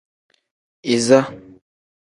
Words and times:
Iza. 0.95 1.19